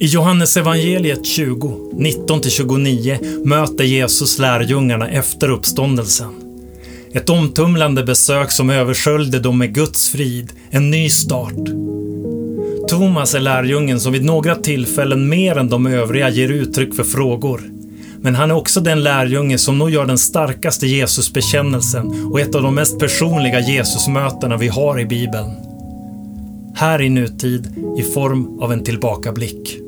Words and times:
I 0.00 0.06
Johannes 0.06 0.56
evangeliet 0.56 1.26
20, 1.26 1.90
19-29 1.92 3.46
möter 3.46 3.84
Jesus 3.84 4.38
lärjungarna 4.38 5.08
efter 5.08 5.50
uppståndelsen. 5.50 6.28
Ett 7.12 7.30
omtumlande 7.30 8.04
besök 8.04 8.50
som 8.50 8.70
översköljde 8.70 9.38
dem 9.38 9.58
med 9.58 9.74
Guds 9.74 10.10
frid, 10.10 10.52
en 10.70 10.90
ny 10.90 11.10
start. 11.10 11.68
Thomas 12.88 13.34
är 13.34 13.40
lärjungen 13.40 14.00
som 14.00 14.12
vid 14.12 14.24
några 14.24 14.54
tillfällen 14.54 15.28
mer 15.28 15.58
än 15.58 15.68
de 15.68 15.86
övriga 15.86 16.30
ger 16.30 16.48
uttryck 16.48 16.94
för 16.94 17.04
frågor. 17.04 17.60
Men 18.20 18.34
han 18.34 18.50
är 18.50 18.54
också 18.54 18.80
den 18.80 19.02
lärjunge 19.02 19.58
som 19.58 19.78
nog 19.78 19.90
gör 19.90 20.06
den 20.06 20.18
starkaste 20.18 20.86
Jesusbekännelsen 20.86 22.30
och 22.32 22.40
ett 22.40 22.54
av 22.54 22.62
de 22.62 22.74
mest 22.74 22.98
personliga 22.98 23.60
Jesusmötena 23.60 24.56
vi 24.56 24.68
har 24.68 25.00
i 25.00 25.06
Bibeln. 25.06 25.50
Här 26.74 27.02
i 27.02 27.08
nutid 27.08 27.74
i 27.98 28.02
form 28.02 28.60
av 28.60 28.72
en 28.72 28.84
tillbakablick. 28.84 29.87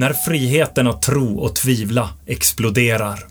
När 0.00 0.12
friheten 0.12 0.86
att 0.86 1.02
tro 1.02 1.38
och 1.38 1.56
tvivla 1.56 2.10
exploderar. 2.26 3.26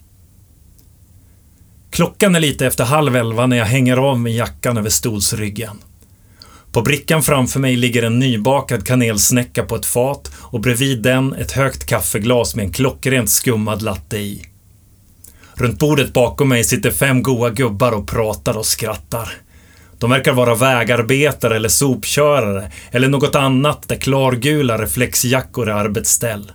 Klockan 1.90 2.36
är 2.36 2.40
lite 2.40 2.68
efter 2.68 2.84
halv 2.84 3.16
elva 3.16 3.48
när 3.48 3.58
jag 3.58 3.66
hänger 3.66 3.98
av 3.98 4.20
mig 4.20 4.36
jackan 4.36 4.78
över 4.78 4.90
stolsryggen. 4.90 5.78
På 6.72 6.82
brickan 6.82 7.24
framför 7.24 7.60
mig 7.60 7.76
ligger 7.76 8.04
en 8.04 8.20
nybakad 8.20 8.88
kanelsnäcka 8.88 9.64
på 9.64 9.76
ett 9.76 9.86
fat 9.86 10.32
och 10.36 10.60
bredvid 10.60 11.02
den 11.02 11.34
ett 11.34 11.52
högt 11.52 11.86
kaffeglas 11.86 12.56
med 12.56 12.66
en 12.66 12.72
klockrent 12.72 13.30
skummad 13.30 13.82
latte 13.82 14.18
i. 14.18 14.46
Runt 15.54 15.80
bordet 15.80 16.14
bakom 16.14 16.50
mig 16.50 16.64
sitter 16.64 16.92
fem 16.92 17.24
goa 17.24 17.50
gubbar 17.50 17.92
och 17.92 18.08
pratar 18.08 18.58
och 18.58 18.66
skrattar. 18.66 19.47
De 20.00 20.10
verkar 20.10 20.34
vara 20.34 20.56
vägarbetare 20.56 21.56
eller 21.56 21.70
sopkörare 21.70 22.72
eller 22.92 23.08
något 23.08 23.36
annat 23.36 23.88
där 23.88 23.96
klargula 23.96 24.78
reflexjackor 24.78 25.70
är 25.70 25.74
arbetsställ. 25.74 26.52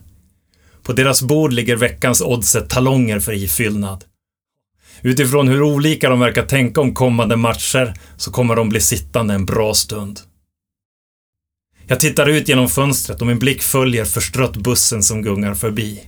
På 0.83 0.93
deras 0.93 1.23
bord 1.23 1.53
ligger 1.53 1.77
veckans 1.77 2.21
oddset 2.21 2.71
talonger 2.71 3.21
för 3.21 3.33
ifyllnad. 3.33 4.05
Utifrån 5.03 5.49
hur 5.49 5.63
olika 5.63 6.09
de 6.09 6.21
verkar 6.21 6.47
tänka 6.47 6.81
om 6.81 6.95
kommande 6.95 7.37
matcher 7.37 7.95
så 8.17 8.31
kommer 8.31 8.57
de 8.57 8.69
bli 8.69 8.81
sittande 8.81 9.35
en 9.35 9.47
bra 9.47 9.75
stund. 9.75 10.21
Jag 11.87 12.01
tittar 12.01 12.29
ut 12.29 12.49
genom 12.49 12.69
fönstret 12.69 13.21
och 13.21 13.27
min 13.27 13.39
blick 13.39 13.63
följer 13.63 14.05
förstrött 14.05 14.57
bussen 14.57 15.03
som 15.03 15.23
gungar 15.23 15.55
förbi. 15.55 16.03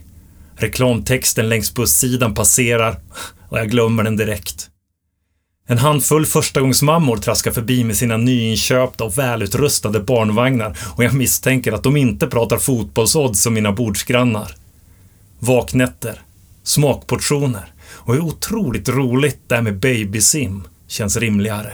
Reklamtexten 0.55 1.49
längs 1.49 1.73
bussidan 1.73 2.33
passerar 2.33 2.99
och 3.49 3.59
jag 3.59 3.69
glömmer 3.69 4.03
den 4.03 4.17
direkt. 4.17 4.69
En 5.67 5.77
handfull 5.77 6.25
förstagångsmammor 6.25 7.17
traskar 7.17 7.51
förbi 7.51 7.83
med 7.83 7.95
sina 7.95 8.17
nyinköpta 8.17 9.03
och 9.03 9.17
välutrustade 9.17 9.99
barnvagnar 9.99 10.77
och 10.95 11.03
jag 11.03 11.13
misstänker 11.13 11.71
att 11.71 11.83
de 11.83 11.97
inte 11.97 12.27
pratar 12.27 12.57
fotbollsodds 12.57 13.41
som 13.41 13.53
mina 13.53 13.71
bordsgrannar. 13.71 14.55
Vaknätter, 15.39 16.21
smakportioner 16.63 17.73
och 17.87 18.13
hur 18.13 18.21
otroligt 18.21 18.89
roligt 18.89 19.39
det 19.47 19.55
här 19.55 19.61
med 19.61 19.79
babysim 19.79 20.63
känns 20.87 21.17
rimligare. 21.17 21.73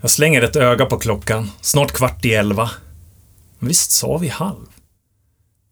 Jag 0.00 0.10
slänger 0.10 0.42
ett 0.42 0.56
öga 0.56 0.86
på 0.86 0.98
klockan, 0.98 1.50
snart 1.60 1.92
kvart 1.92 2.24
i 2.24 2.34
elva. 2.34 2.70
Men 3.58 3.68
visst 3.68 3.90
sa 3.90 4.18
vi 4.18 4.28
halv? 4.28 4.66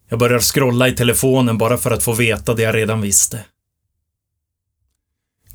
Jag 0.09 0.19
börjar 0.19 0.41
scrolla 0.41 0.89
i 0.89 0.93
telefonen 0.93 1.59
bara 1.59 1.77
för 1.77 1.91
att 1.91 2.03
få 2.03 2.13
veta 2.13 2.55
det 2.55 2.63
jag 2.63 2.75
redan 2.75 3.01
visste. 3.01 3.45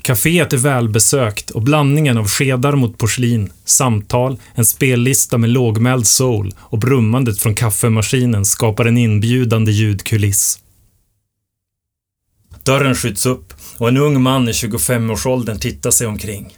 Caféet 0.01 0.53
är 0.53 0.57
välbesökt 0.57 1.49
och 1.49 1.61
blandningen 1.61 2.17
av 2.17 2.27
skedar 2.27 2.75
mot 2.75 2.97
porslin, 2.97 3.51
samtal, 3.65 4.37
en 4.53 4.65
spellista 4.65 5.37
med 5.37 5.49
lågmäld 5.49 6.07
soul 6.07 6.53
och 6.59 6.79
brummandet 6.79 7.39
från 7.39 7.55
kaffemaskinen 7.55 8.45
skapar 8.45 8.85
en 8.85 8.97
inbjudande 8.97 9.71
ljudkuliss. 9.71 10.59
Dörren 12.63 12.95
skjuts 12.95 13.25
upp 13.25 13.53
och 13.77 13.87
en 13.87 13.97
ung 13.97 14.21
man 14.21 14.49
i 14.49 14.51
25-årsåldern 14.51 15.59
tittar 15.59 15.91
sig 15.91 16.07
omkring. 16.07 16.57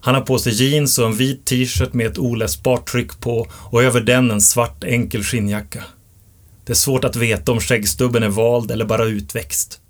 Han 0.00 0.14
har 0.14 0.22
på 0.22 0.38
sig 0.38 0.52
jeans 0.52 0.98
och 0.98 1.06
en 1.06 1.16
vit 1.16 1.44
t-shirt 1.44 1.92
med 1.92 2.06
ett 2.06 2.18
oläsbart 2.18 2.86
tryck 2.86 3.20
på 3.20 3.46
och 3.52 3.82
över 3.82 4.00
den 4.00 4.30
en 4.30 4.40
svart 4.40 4.84
enkel 4.84 5.24
skinnjacka. 5.24 5.84
Det 6.64 6.72
är 6.72 6.74
svårt 6.74 7.04
att 7.04 7.16
veta 7.16 7.52
om 7.52 7.60
skäggstubben 7.60 8.22
är 8.22 8.28
vald 8.28 8.70
eller 8.70 8.84
bara 8.84 9.04
utväxt. 9.04 9.80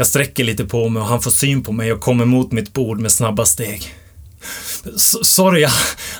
Jag 0.00 0.06
sträcker 0.06 0.44
lite 0.44 0.64
på 0.64 0.88
mig 0.88 1.00
och 1.00 1.08
han 1.08 1.22
får 1.22 1.30
syn 1.30 1.62
på 1.62 1.72
mig 1.72 1.92
och 1.92 2.00
kommer 2.00 2.24
mot 2.24 2.52
mitt 2.52 2.72
bord 2.72 3.00
med 3.00 3.12
snabba 3.12 3.44
steg. 3.44 3.94
Sorry, 5.22 5.60
jag, 5.60 5.70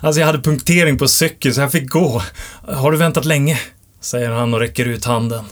alltså 0.00 0.20
jag 0.20 0.26
hade 0.26 0.42
punktering 0.42 0.98
på 0.98 1.08
cykeln 1.08 1.54
så 1.54 1.60
jag 1.60 1.72
fick 1.72 1.90
gå. 1.90 2.22
Har 2.66 2.92
du 2.92 2.98
väntat 2.98 3.24
länge? 3.24 3.60
Säger 4.00 4.30
han 4.30 4.54
och 4.54 4.60
räcker 4.60 4.84
ut 4.84 5.04
handen. 5.04 5.44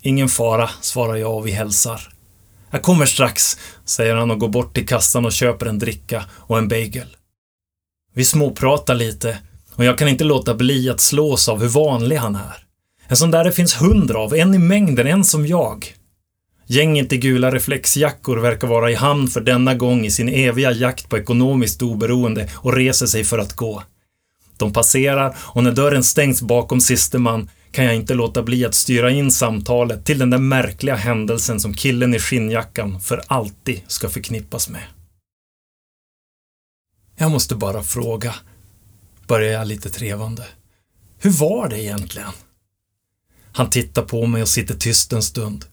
Ingen 0.00 0.28
fara, 0.28 0.70
svarar 0.80 1.16
jag 1.16 1.36
och 1.36 1.46
vi 1.46 1.50
hälsar. 1.50 2.12
Jag 2.70 2.82
kommer 2.82 3.06
strax, 3.06 3.58
säger 3.84 4.14
han 4.14 4.30
och 4.30 4.38
går 4.38 4.48
bort 4.48 4.74
till 4.74 4.86
kassan 4.88 5.24
och 5.24 5.32
köper 5.32 5.66
en 5.66 5.78
dricka 5.78 6.24
och 6.30 6.58
en 6.58 6.68
bagel. 6.68 7.16
Vi 8.14 8.24
småpratar 8.24 8.94
lite 8.94 9.38
och 9.74 9.84
jag 9.84 9.98
kan 9.98 10.08
inte 10.08 10.24
låta 10.24 10.54
bli 10.54 10.90
att 10.90 11.00
slås 11.00 11.48
av 11.48 11.60
hur 11.60 11.68
vanlig 11.68 12.16
han 12.16 12.34
är. 12.34 12.64
En 13.08 13.16
sån 13.16 13.30
där 13.30 13.44
det 13.44 13.52
finns 13.52 13.82
hundra 13.82 14.18
av, 14.18 14.34
en 14.34 14.54
i 14.54 14.58
mängden, 14.58 15.06
en 15.06 15.24
som 15.24 15.46
jag. 15.46 15.94
Gänget 16.72 17.12
i 17.12 17.16
gula 17.16 17.50
reflexjackor 17.50 18.36
verkar 18.36 18.68
vara 18.68 18.90
i 18.90 18.94
hamn 18.94 19.28
för 19.28 19.40
denna 19.40 19.74
gång 19.74 20.06
i 20.06 20.10
sin 20.10 20.28
eviga 20.28 20.72
jakt 20.72 21.08
på 21.08 21.18
ekonomiskt 21.18 21.82
oberoende 21.82 22.50
och 22.54 22.74
reser 22.74 23.06
sig 23.06 23.24
för 23.24 23.38
att 23.38 23.56
gå. 23.56 23.82
De 24.56 24.72
passerar 24.72 25.36
och 25.40 25.64
när 25.64 25.72
dörren 25.72 26.04
stängs 26.04 26.42
bakom 26.42 26.80
siste 26.80 27.18
man 27.18 27.50
kan 27.72 27.84
jag 27.84 27.94
inte 27.94 28.14
låta 28.14 28.42
bli 28.42 28.64
att 28.64 28.74
styra 28.74 29.10
in 29.10 29.32
samtalet 29.32 30.04
till 30.04 30.18
den 30.18 30.30
där 30.30 30.38
märkliga 30.38 30.94
händelsen 30.94 31.60
som 31.60 31.74
killen 31.74 32.14
i 32.14 32.18
skinnjackan 32.18 33.00
för 33.00 33.22
alltid 33.26 33.80
ska 33.86 34.08
förknippas 34.08 34.68
med. 34.68 34.84
Jag 37.16 37.30
måste 37.30 37.54
bara 37.54 37.82
fråga, 37.82 38.34
börjar 39.26 39.52
jag 39.52 39.66
lite 39.66 39.90
trevande. 39.90 40.46
Hur 41.18 41.30
var 41.30 41.68
det 41.68 41.82
egentligen? 41.82 42.32
Han 43.52 43.70
tittar 43.70 44.02
på 44.02 44.26
mig 44.26 44.42
och 44.42 44.48
sitter 44.48 44.74
tyst 44.74 45.12
en 45.12 45.22
stund. 45.22 45.64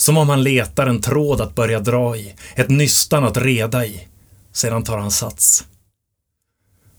Som 0.00 0.16
om 0.16 0.28
han 0.28 0.42
letar 0.42 0.86
en 0.86 1.00
tråd 1.00 1.40
att 1.40 1.54
börja 1.54 1.80
dra 1.80 2.16
i, 2.16 2.34
ett 2.54 2.68
nystan 2.68 3.24
att 3.24 3.36
reda 3.36 3.86
i. 3.86 4.08
Sedan 4.52 4.84
tar 4.84 4.98
han 4.98 5.10
sats. 5.10 5.64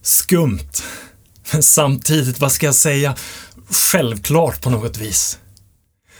Skumt. 0.02 0.70
Men 1.52 1.62
samtidigt, 1.62 2.40
vad 2.40 2.52
ska 2.52 2.66
jag 2.66 2.74
säga, 2.74 3.14
självklart 3.70 4.62
på 4.62 4.70
något 4.70 4.98
vis. 4.98 5.38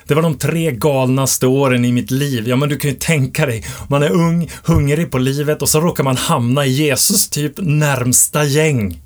Det 0.07 0.15
var 0.15 0.23
de 0.23 0.39
tre 0.39 0.73
galnaste 0.73 1.47
åren 1.47 1.85
i 1.85 1.93
mitt 1.93 2.11
liv. 2.11 2.49
Ja, 2.49 2.57
men 2.57 2.69
du 2.69 2.79
kan 2.79 2.91
ju 2.91 2.97
tänka 2.97 3.47
dig. 3.47 3.65
Man 3.89 4.03
är 4.03 4.11
ung, 4.11 4.51
hungrig 4.65 5.11
på 5.11 5.19
livet 5.19 5.63
och 5.63 5.69
så 5.69 5.81
råkar 5.81 6.05
man 6.05 6.17
hamna 6.17 6.67
i 6.67 6.71
Jesus 6.71 7.31
typ 7.31 7.53
närmsta 7.57 8.45
gäng. 8.45 9.03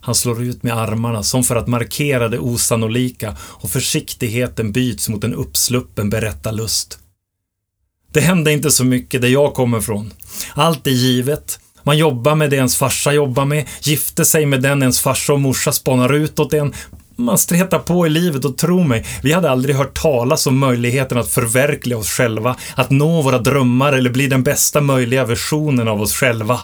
Han 0.00 0.14
slår 0.14 0.42
ut 0.42 0.62
med 0.62 0.78
armarna 0.78 1.22
som 1.22 1.44
för 1.44 1.56
att 1.56 1.68
markera 1.68 2.28
det 2.28 2.38
osannolika 2.38 3.36
och 3.40 3.70
försiktigheten 3.70 4.72
byts 4.72 5.08
mot 5.08 5.24
en 5.24 5.34
uppsluppen 5.34 6.10
berättarlust. 6.10 6.98
Det 8.12 8.20
hände 8.20 8.52
inte 8.52 8.70
så 8.70 8.84
mycket 8.84 9.20
där 9.20 9.28
jag 9.28 9.54
kommer 9.54 9.78
ifrån. 9.78 10.12
Allt 10.54 10.86
är 10.86 10.90
givet. 10.90 11.60
Man 11.82 11.98
jobbar 11.98 12.34
med 12.34 12.50
det 12.50 12.56
ens 12.56 12.76
farsa 12.76 13.12
jobbar 13.12 13.44
med, 13.44 13.68
gifte 13.82 14.24
sig 14.24 14.46
med 14.46 14.62
den 14.62 14.82
ens 14.82 15.00
farsa 15.00 15.32
och 15.32 15.40
morsa 15.40 15.72
spanar 15.72 16.14
ut 16.14 16.38
åt 16.38 16.52
en. 16.52 16.72
Man 17.16 17.38
stretar 17.38 17.78
på 17.78 18.06
i 18.06 18.10
livet 18.10 18.44
och 18.44 18.58
tro 18.58 18.84
mig, 18.84 19.06
vi 19.22 19.32
hade 19.32 19.50
aldrig 19.50 19.76
hört 19.76 20.02
talas 20.02 20.46
om 20.46 20.58
möjligheten 20.58 21.18
att 21.18 21.28
förverkliga 21.28 21.98
oss 21.98 22.08
själva, 22.10 22.56
att 22.74 22.90
nå 22.90 23.22
våra 23.22 23.38
drömmar 23.38 23.92
eller 23.92 24.10
bli 24.10 24.26
den 24.26 24.42
bästa 24.42 24.80
möjliga 24.80 25.24
versionen 25.24 25.88
av 25.88 26.00
oss 26.00 26.14
själva. 26.14 26.60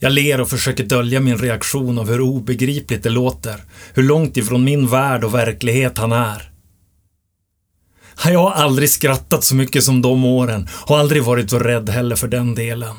Jag 0.00 0.12
ler 0.12 0.40
och 0.40 0.48
försöker 0.48 0.84
dölja 0.84 1.20
min 1.20 1.38
reaktion 1.38 1.98
av 1.98 2.08
hur 2.08 2.20
obegripligt 2.20 3.02
det 3.02 3.10
låter, 3.10 3.64
hur 3.94 4.02
långt 4.02 4.36
ifrån 4.36 4.64
min 4.64 4.88
värld 4.88 5.24
och 5.24 5.34
verklighet 5.34 5.98
han 5.98 6.12
är. 6.12 6.50
Jag 8.24 8.42
har 8.42 8.50
aldrig 8.50 8.90
skrattat 8.90 9.44
så 9.44 9.54
mycket 9.54 9.84
som 9.84 10.02
de 10.02 10.24
åren 10.24 10.68
och 10.72 10.98
aldrig 10.98 11.22
varit 11.22 11.50
så 11.50 11.58
rädd 11.58 11.90
heller 11.90 12.16
för 12.16 12.28
den 12.28 12.54
delen. 12.54 12.96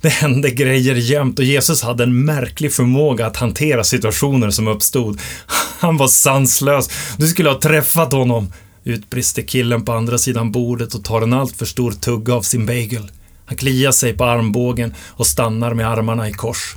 Det 0.00 0.08
hände 0.08 0.50
grejer 0.50 0.94
jämt 0.94 1.38
och 1.38 1.44
Jesus 1.44 1.82
hade 1.82 2.04
en 2.04 2.24
märklig 2.24 2.72
förmåga 2.72 3.26
att 3.26 3.36
hantera 3.36 3.84
situationer 3.84 4.50
som 4.50 4.68
uppstod. 4.68 5.20
Han 5.78 5.96
var 5.96 6.08
sanslös. 6.08 6.90
Du 7.16 7.28
skulle 7.28 7.50
ha 7.50 7.60
träffat 7.60 8.12
honom, 8.12 8.52
utbrister 8.84 9.42
killen 9.42 9.84
på 9.84 9.92
andra 9.92 10.18
sidan 10.18 10.52
bordet 10.52 10.94
och 10.94 11.04
tar 11.04 11.22
en 11.22 11.32
alltför 11.32 11.66
stor 11.66 11.92
tugga 11.92 12.34
av 12.34 12.42
sin 12.42 12.66
bagel. 12.66 13.10
Han 13.46 13.56
kliar 13.56 13.92
sig 13.92 14.16
på 14.16 14.24
armbågen 14.24 14.94
och 15.08 15.26
stannar 15.26 15.74
med 15.74 15.88
armarna 15.88 16.28
i 16.28 16.32
kors. 16.32 16.76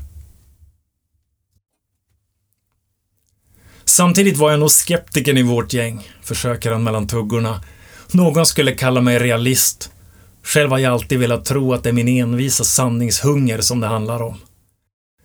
Samtidigt 3.85 4.37
var 4.37 4.51
jag 4.51 4.59
nog 4.59 4.71
skeptiken 4.71 5.37
i 5.37 5.43
vårt 5.43 5.73
gäng, 5.73 6.09
försöker 6.23 6.71
han 6.71 6.83
mellan 6.83 7.07
tuggorna. 7.07 7.61
Någon 8.11 8.45
skulle 8.45 8.71
kalla 8.71 9.01
mig 9.01 9.19
realist. 9.19 9.91
Själv 10.43 10.69
har 10.69 10.77
jag 10.77 10.93
alltid 10.93 11.19
velat 11.19 11.45
tro 11.45 11.73
att 11.73 11.83
det 11.83 11.89
är 11.89 11.93
min 11.93 12.07
envisa 12.07 12.63
sanningshunger 12.63 13.61
som 13.61 13.79
det 13.79 13.87
handlar 13.87 14.21
om. 14.21 14.35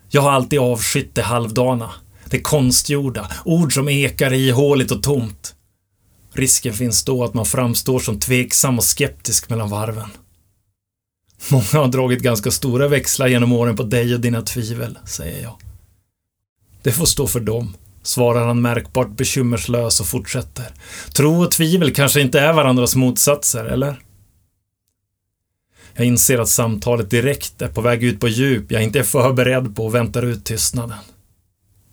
Jag 0.09 0.23
har 0.23 0.31
alltid 0.31 0.59
avskytt 0.59 1.15
det 1.15 1.23
halvdana, 1.23 1.91
det 2.25 2.41
konstgjorda, 2.41 3.31
ord 3.45 3.75
som 3.75 3.89
ekar 3.89 4.33
ihåligt 4.33 4.91
och 4.91 5.03
tomt. 5.03 5.55
Risken 6.33 6.75
finns 6.75 7.05
då 7.05 7.25
att 7.25 7.35
man 7.35 7.47
framstår 7.47 8.01
som 8.01 8.21
tveksam 8.21 8.79
och 8.79 8.85
skeptisk 8.85 9.51
mellan 9.51 9.71
varven. 9.71 10.09
Många 11.51 11.85
har 11.85 11.89
dragit 11.89 12.23
ganska 12.23 12.51
stora 12.51 12.89
växlar 12.89 13.27
genom 13.27 13.53
åren 13.53 13.77
på 13.77 13.83
dig 13.83 14.15
och 14.15 14.21
dina 14.21 14.43
tvivel, 14.43 14.99
säger 15.05 15.43
jag. 15.43 15.57
Det 16.83 16.93
får 16.93 17.07
stå 17.07 17.27
för 17.27 17.41
dem, 17.41 17.77
svarar 18.03 18.47
han 18.47 18.63
märkbart 18.63 19.11
bekymmerslös 19.11 20.01
och 20.01 20.07
fortsätter. 20.07 20.67
Tro 21.15 21.43
och 21.43 21.51
tvivel 21.51 21.95
kanske 21.95 22.21
inte 22.21 22.41
är 22.41 22.53
varandras 22.53 22.97
motsatser, 22.97 23.65
eller? 23.65 24.03
Jag 25.95 26.07
inser 26.07 26.39
att 26.39 26.49
samtalet 26.49 27.11
direkt 27.11 27.63
är 27.63 27.69
på 27.69 27.81
väg 27.81 28.05
ut 28.05 28.21
på 28.21 28.29
djup 28.29 28.73
jag 28.73 28.83
inte 28.83 28.99
är 28.99 29.03
förberedd 29.03 29.77
på 29.77 29.85
och 29.85 29.95
väntar 29.95 30.23
ut 30.23 30.45
tystnaden. 30.45 30.99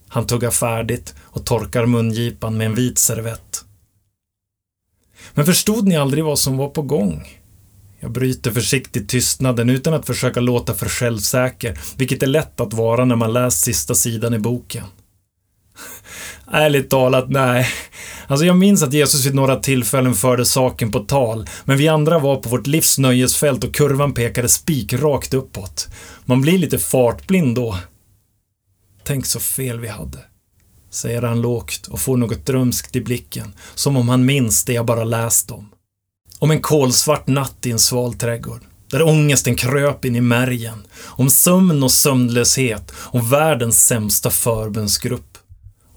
Han 0.08 0.28
tuggar 0.28 0.52
färdigt 0.52 1.16
och 1.22 1.46
torkar 1.46 1.86
mungipan 1.86 2.58
med 2.58 2.66
en 2.66 2.76
vit 2.76 2.98
servett. 2.98 3.66
Men 5.34 5.46
förstod 5.46 5.88
ni 5.88 5.98
aldrig 5.98 6.24
vad 6.24 6.40
som 6.40 6.58
var 6.58 6.70
på 6.70 6.82
gång? 6.82 7.40
Jag 8.00 8.12
bryter 8.12 8.52
försiktigt 8.52 9.10
tystnaden 9.10 9.70
utan 9.70 9.94
att 9.94 10.06
försöka 10.06 10.40
låta 10.40 10.74
för 10.74 10.90
självsäker, 10.90 11.80
vilket 11.98 12.24
är 12.24 12.28
lätt 12.28 12.60
att 12.60 12.74
vara 12.74 13.06
när 13.06 13.16
man 13.16 13.34
läst 13.34 13.64
sista 13.64 13.96
sidan 13.96 14.34
i 14.34 14.40
boken. 14.40 14.84
Ärligt 16.52 16.90
talat, 16.90 17.30
nej. 17.30 17.68
Alltså 18.28 18.46
jag 18.46 18.58
minns 18.58 18.84
att 18.84 18.94
Jesus 18.94 19.26
vid 19.26 19.36
några 19.36 19.56
tillfällen 19.56 20.14
förde 20.14 20.46
saken 20.46 20.92
på 20.92 21.00
tal, 21.00 21.50
men 21.64 21.78
vi 21.78 21.88
andra 21.88 22.20
var 22.20 22.36
på 22.36 22.50
vårt 22.50 22.68
livs 22.68 22.98
nöjesfält 22.98 23.64
och 23.64 23.76
kurvan 23.76 24.14
pekade 24.14 24.50
spikrakt 24.50 25.34
uppåt. 25.34 25.88
Man 26.26 26.42
blir 26.42 26.58
lite 26.58 26.80
fartblind 26.80 27.56
då. 27.56 27.78
Tänk 29.04 29.26
så 29.26 29.40
fel 29.40 29.80
vi 29.80 29.88
hade. 29.88 30.18
Säger 30.92 31.22
han 31.22 31.42
lågt 31.42 31.88
och 31.88 32.00
får 32.00 32.18
något 32.18 32.46
drömskt 32.46 32.96
i 32.96 33.02
blicken, 33.02 33.54
som 33.76 33.98
om 33.98 34.10
han 34.10 34.26
minns 34.26 34.66
det 34.66 34.74
jag 34.74 34.86
bara 34.86 35.04
läst 35.04 35.52
om. 35.52 35.70
Om 36.40 36.52
en 36.52 36.62
kolsvart 36.62 37.28
natt 37.28 37.66
i 37.66 37.72
en 37.72 37.80
sval 37.80 38.14
trädgård, 38.14 38.62
där 38.92 39.08
ångesten 39.08 39.56
kröp 39.56 40.06
in 40.06 40.16
i 40.16 40.22
märgen. 40.22 40.84
Om 41.04 41.30
sömn 41.30 41.84
och 41.84 41.92
sömnlöshet, 41.92 42.92
om 42.96 43.30
världens 43.30 43.86
sämsta 43.86 44.30
förbönsgrupp 44.30 45.29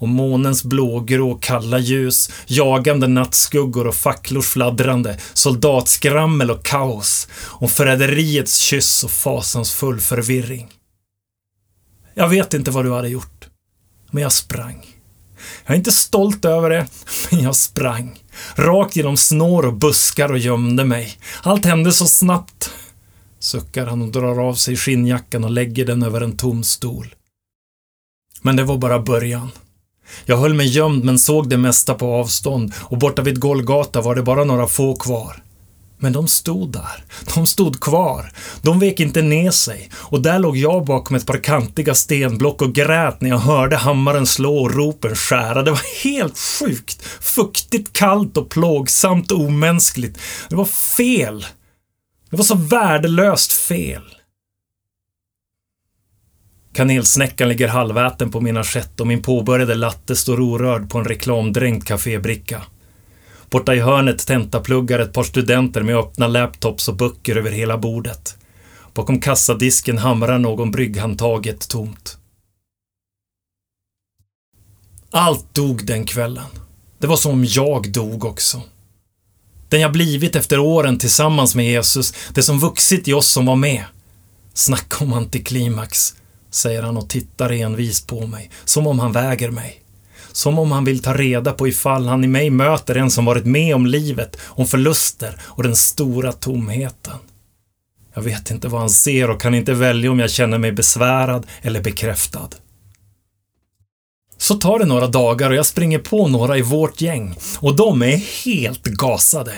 och 0.03 0.09
månens 0.09 0.65
blågrå 0.65 1.35
kalla 1.35 1.79
ljus, 1.79 2.31
jagande 2.47 3.07
nattskuggor 3.07 3.87
och 3.87 3.95
facklors 3.95 4.49
fladdrande, 4.49 5.19
soldatskrammel 5.33 6.51
och 6.51 6.65
kaos, 6.65 7.29
om 7.47 7.69
förräderiets 7.69 8.59
kyss 8.59 9.05
och 9.05 9.11
fasansfull 9.11 10.01
förvirring. 10.01 10.69
Jag 12.15 12.29
vet 12.29 12.55
inte 12.55 12.71
vad 12.71 12.85
du 12.85 12.93
hade 12.93 13.09
gjort, 13.09 13.49
men 14.11 14.23
jag 14.23 14.33
sprang. 14.33 14.87
Jag 15.65 15.75
är 15.75 15.79
inte 15.79 15.93
stolt 15.93 16.45
över 16.45 16.71
det, 16.71 16.87
men 17.31 17.43
jag 17.43 17.57
sprang. 17.57 18.19
Rakt 18.55 18.97
genom 18.97 19.17
snår 19.17 19.67
och 19.67 19.75
buskar 19.75 20.33
och 20.33 20.39
gömde 20.39 20.85
mig. 20.85 21.19
Allt 21.43 21.65
hände 21.65 21.93
så 21.93 22.07
snabbt. 22.07 22.71
Suckar 23.39 23.87
han 23.87 24.03
och 24.03 24.13
drar 24.13 24.49
av 24.49 24.55
sig 24.55 24.77
skinnjackan 24.77 25.45
och 25.45 25.51
lägger 25.51 25.87
den 25.87 26.03
över 26.03 26.21
en 26.21 26.37
tom 26.37 26.63
stol. 26.65 27.15
Men 28.43 28.57
det 28.57 28.65
var 28.65 28.79
bara 28.79 28.99
början. 28.99 29.51
Jag 30.25 30.37
höll 30.37 30.55
mig 30.55 30.67
gömd 30.67 31.05
men 31.05 31.19
såg 31.19 31.49
det 31.49 31.57
mesta 31.57 31.95
på 31.95 32.15
avstånd 32.15 32.73
och 32.79 32.99
borta 32.99 33.23
vid 33.23 33.41
Golgata 33.41 34.01
var 34.01 34.15
det 34.15 34.23
bara 34.23 34.45
några 34.45 34.67
få 34.67 34.97
kvar. 34.97 35.43
Men 36.03 36.13
de 36.13 36.29
stod 36.29 36.73
där. 36.73 37.05
De 37.35 37.47
stod 37.47 37.81
kvar. 37.81 38.33
De 38.63 38.81
vek 38.81 39.01
inte 39.01 39.23
ner 39.23 39.51
sig. 39.51 39.91
Och 39.95 40.23
där 40.23 40.39
låg 40.39 40.57
jag 40.57 40.85
bakom 40.85 41.17
ett 41.17 41.27
par 41.27 41.39
kantiga 41.39 41.95
stenblock 41.95 42.63
och 42.63 42.75
grät 42.75 43.21
när 43.21 43.31
jag 43.31 43.39
hörde 43.39 43.77
hammaren 43.77 44.27
slå 44.27 44.57
och 44.57 44.75
ropen 44.75 45.15
skära. 45.15 45.63
Det 45.63 45.71
var 45.71 46.05
helt 46.05 46.39
sjukt. 46.39 47.03
Fuktigt, 47.21 47.93
kallt 47.93 48.37
och 48.37 48.51
plågsamt 48.51 49.33
och 49.33 49.41
omänskligt. 49.41 50.19
Det 50.49 50.57
var 50.57 50.65
fel. 50.65 51.47
Det 52.31 52.37
var 52.37 52.45
så 52.45 52.55
värdelöst 52.55 53.53
fel. 53.53 54.03
Kanelsnäckan 56.73 57.49
ligger 57.49 57.69
halväten 57.69 58.31
på 58.31 58.41
min 58.41 58.57
assiett 58.57 59.01
och 59.01 59.07
min 59.07 59.23
påbörjade 59.23 59.75
latte 59.75 60.17
står 60.17 60.41
orörd 60.41 60.91
på 60.91 60.99
en 60.99 61.05
reklamdränkt 61.05 61.89
kafébricka. 61.89 62.63
Borta 63.51 63.75
i 63.75 63.81
hörnet 63.81 64.27
tentapluggar 64.27 64.99
ett 64.99 65.13
par 65.13 65.23
studenter 65.23 65.83
med 65.83 65.97
öppna 65.97 66.29
laptops 66.29 66.89
och 66.89 66.97
böcker 66.97 67.37
över 67.37 67.51
hela 67.51 67.79
bordet. 67.79 68.37
Bakom 68.95 69.21
kassadisken 69.21 69.99
hamrar 69.99 70.39
någon 70.39 70.71
brygghandtaget 70.71 71.69
tomt. 71.69 72.19
Allt 75.11 75.55
dog 75.55 75.87
den 75.87 76.07
kvällen. 76.07 76.47
Det 76.99 77.07
var 77.07 77.17
som 77.17 77.33
om 77.33 77.45
jag 77.45 77.93
dog 77.93 78.25
också. 78.25 78.63
Den 79.69 79.81
jag 79.81 79.93
blivit 79.93 80.37
efter 80.37 80.59
åren 80.59 80.99
tillsammans 80.99 81.55
med 81.55 81.67
Jesus, 81.67 82.15
det 82.35 82.43
som 82.43 82.59
vuxit 82.59 83.09
i 83.09 83.13
oss 83.13 83.33
som 83.33 83.47
var 83.47 83.57
med. 83.57 83.85
Snacka 84.55 85.05
om 85.05 85.13
antiklimax 85.13 86.15
säger 86.55 86.83
han 86.83 86.97
och 86.97 87.09
tittar 87.09 87.53
envist 87.53 88.07
på 88.07 88.27
mig, 88.27 88.51
som 88.65 88.87
om 88.87 88.99
han 88.99 89.13
väger 89.13 89.51
mig. 89.51 89.79
Som 90.33 90.59
om 90.59 90.73
han 90.73 90.85
vill 90.85 91.03
ta 91.03 91.15
reda 91.15 91.53
på 91.53 91.69
ifall 91.69 92.09
han 92.09 92.25
i 92.25 92.27
mig 92.27 92.51
möter 92.51 92.95
en 92.95 93.11
som 93.11 93.25
varit 93.25 93.45
med 93.45 93.75
om 93.75 93.87
livet, 93.87 94.37
om 94.43 94.67
förluster 94.67 95.41
och 95.43 95.63
den 95.63 95.77
stora 95.77 96.33
tomheten. 96.33 97.17
Jag 98.15 98.23
vet 98.23 98.51
inte 98.51 98.69
vad 98.69 98.81
han 98.81 98.91
ser 98.91 99.31
och 99.31 99.41
kan 99.41 99.55
inte 99.55 99.75
välja 99.75 100.11
om 100.11 100.19
jag 100.19 100.31
känner 100.31 100.59
mig 100.59 100.73
besvärad 100.73 101.47
eller 101.63 101.81
bekräftad. 101.81 102.49
Så 104.39 104.55
tar 104.55 104.79
det 104.79 104.85
några 104.85 105.07
dagar 105.07 105.51
och 105.51 105.57
jag 105.57 105.67
springer 105.67 105.99
på 105.99 106.29
några 106.29 106.59
i 106.59 106.63
vårt 106.63 107.01
gäng 107.01 107.35
och 107.59 107.77
de 107.77 108.03
är 108.03 108.45
helt 108.45 108.85
gasade. 108.85 109.53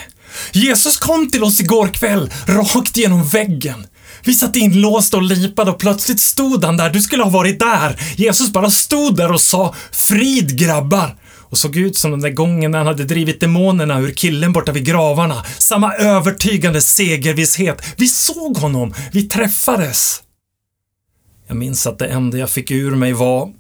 Jesus 0.53 0.97
kom 0.97 1.31
till 1.31 1.45
oss 1.45 1.61
igår 1.61 1.89
kväll, 1.89 2.31
rakt 2.47 2.97
genom 2.97 3.25
väggen. 3.25 3.87
Vi 4.25 4.35
satt 4.35 4.57
inlåsta 4.57 5.17
och 5.17 5.23
lipade 5.23 5.71
och 5.71 5.79
plötsligt 5.79 6.21
stod 6.21 6.65
han 6.65 6.77
där. 6.77 6.91
Du 6.91 7.03
skulle 7.03 7.23
ha 7.23 7.31
varit 7.31 7.59
där. 7.59 8.01
Jesus 8.17 8.51
bara 8.51 8.71
stod 8.71 9.17
där 9.17 9.33
och 9.33 9.41
sa 9.41 9.75
“Frid 9.93 10.59
grabbar” 10.59 11.17
och 11.55 11.59
såg 11.59 11.77
ut 11.77 11.99
som 11.99 12.11
den 12.11 12.21
där 12.21 12.31
gången 12.31 12.71
när 12.71 12.79
han 12.79 12.87
hade 12.87 13.05
drivit 13.05 13.41
demonerna 13.41 14.01
ur 14.01 14.11
killen 14.11 14.53
borta 14.53 14.73
vid 14.73 14.85
gravarna. 14.85 15.45
Samma 15.59 15.95
övertygande 15.95 16.81
segervisshet. 16.81 17.83
Vi 17.97 18.07
såg 18.07 18.57
honom. 18.57 18.95
Vi 19.13 19.23
träffades. 19.23 20.23
Jag 21.47 21.57
minns 21.57 21.87
att 21.87 21.99
det 21.99 22.07
enda 22.07 22.39
jag 22.39 22.51
fick 22.51 22.71
ur 22.71 22.91
mig 22.91 23.13
var 23.13 23.53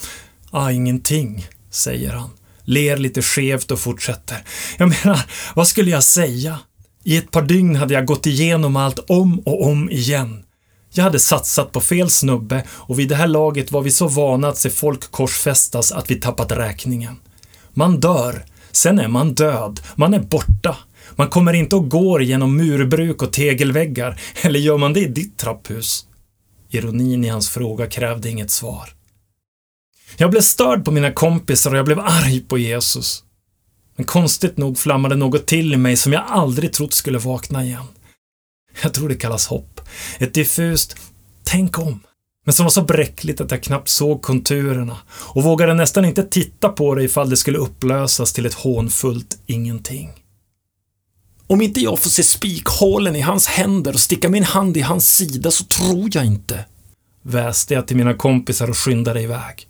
“Ah, 0.50 0.70
ingenting”, 0.70 1.46
säger 1.70 2.12
han. 2.12 2.30
Ler 2.64 2.96
lite 2.96 3.22
skevt 3.22 3.70
och 3.70 3.80
fortsätter. 3.80 4.38
Jag 4.78 4.88
menar, 4.88 5.20
vad 5.54 5.68
skulle 5.68 5.90
jag 5.90 6.04
säga? 6.04 6.58
I 7.04 7.16
ett 7.16 7.30
par 7.30 7.42
dygn 7.42 7.76
hade 7.76 7.94
jag 7.94 8.06
gått 8.06 8.26
igenom 8.26 8.76
allt 8.76 9.10
om 9.10 9.38
och 9.38 9.66
om 9.66 9.90
igen. 9.90 10.44
Jag 10.94 11.04
hade 11.04 11.18
satsat 11.18 11.72
på 11.72 11.80
fel 11.80 12.10
snubbe 12.10 12.64
och 12.70 12.98
vid 12.98 13.08
det 13.08 13.14
här 13.14 13.26
laget 13.26 13.72
var 13.72 13.82
vi 13.82 13.90
så 13.90 14.08
vana 14.08 14.48
att 14.48 14.58
se 14.58 14.70
folk 14.70 15.10
korsfästas 15.10 15.92
att 15.92 16.10
vi 16.10 16.14
tappat 16.14 16.52
räkningen. 16.52 17.16
Man 17.72 18.00
dör, 18.00 18.44
sen 18.72 18.98
är 18.98 19.08
man 19.08 19.34
död, 19.34 19.80
man 19.94 20.14
är 20.14 20.20
borta. 20.20 20.76
Man 21.16 21.28
kommer 21.28 21.52
inte 21.52 21.76
och 21.76 21.90
går 21.90 22.22
genom 22.22 22.56
murbruk 22.56 23.22
och 23.22 23.32
tegelväggar, 23.32 24.20
eller 24.42 24.60
gör 24.60 24.78
man 24.78 24.92
det 24.92 25.00
i 25.00 25.08
ditt 25.08 25.38
trapphus? 25.38 26.06
Ironin 26.70 27.24
i 27.24 27.28
hans 27.28 27.48
fråga 27.50 27.86
krävde 27.86 28.28
inget 28.28 28.50
svar. 28.50 28.88
Jag 30.16 30.30
blev 30.30 30.40
störd 30.40 30.84
på 30.84 30.90
mina 30.90 31.12
kompisar 31.12 31.70
och 31.70 31.78
jag 31.78 31.84
blev 31.84 32.00
arg 32.00 32.40
på 32.40 32.58
Jesus. 32.58 33.24
Men 33.96 34.06
konstigt 34.06 34.56
nog 34.56 34.78
flammade 34.78 35.16
något 35.16 35.46
till 35.46 35.74
i 35.74 35.76
mig 35.76 35.96
som 35.96 36.12
jag 36.12 36.24
aldrig 36.28 36.72
trott 36.72 36.92
skulle 36.92 37.18
vakna 37.18 37.64
igen. 37.64 37.86
Jag 38.82 38.94
tror 38.94 39.08
det 39.08 39.14
kallas 39.14 39.46
hopp. 39.46 39.80
Ett 40.18 40.34
diffust 40.34 40.96
”tänk 41.44 41.78
om” 41.78 42.00
men 42.44 42.52
som 42.52 42.64
var 42.64 42.70
så 42.70 42.82
bräckligt 42.82 43.40
att 43.40 43.50
jag 43.50 43.62
knappt 43.62 43.88
såg 43.88 44.22
konturerna 44.22 44.96
och 45.10 45.42
vågade 45.42 45.74
nästan 45.74 46.04
inte 46.04 46.22
titta 46.22 46.68
på 46.68 46.94
det 46.94 47.04
ifall 47.04 47.30
det 47.30 47.36
skulle 47.36 47.58
upplösas 47.58 48.32
till 48.32 48.46
ett 48.46 48.54
hånfullt 48.54 49.38
ingenting. 49.46 50.10
Om 51.46 51.62
inte 51.62 51.80
jag 51.80 51.98
får 51.98 52.10
se 52.10 52.22
spikhålen 52.22 53.16
i 53.16 53.20
hans 53.20 53.46
händer 53.46 53.92
och 53.92 54.00
sticka 54.00 54.28
min 54.28 54.44
hand 54.44 54.76
i 54.76 54.80
hans 54.80 55.14
sida 55.14 55.50
så 55.50 55.64
tror 55.64 56.10
jag 56.12 56.24
inte, 56.24 56.64
väste 57.22 57.74
jag 57.74 57.86
till 57.86 57.96
mina 57.96 58.14
kompisar 58.14 58.70
och 58.70 58.78
skyndade 58.78 59.20
iväg. 59.22 59.66